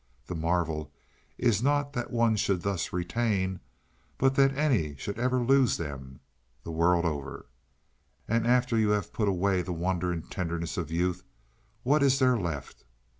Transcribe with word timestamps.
The 0.25 0.33
marvel 0.33 0.91
is 1.37 1.61
not 1.61 1.93
that 1.93 2.09
one 2.09 2.35
should 2.35 2.63
thus 2.63 2.91
retain, 2.91 3.59
but 4.17 4.33
that 4.33 4.57
any 4.57 4.95
should 4.95 5.19
ever 5.19 5.37
lose 5.39 5.77
them 5.77 6.13
Go 6.63 6.71
the 6.71 6.71
world 6.71 7.05
over, 7.05 7.45
and 8.27 8.47
after 8.47 8.75
you 8.75 8.89
have 8.89 9.13
put 9.13 9.27
away 9.27 9.61
the 9.61 9.73
wonder 9.73 10.11
and 10.11 10.27
tenderness 10.31 10.75
of 10.75 10.89
youth 10.89 11.23
what 11.83 12.01
is 12.01 12.17
there 12.17 12.39
left? 12.39 12.83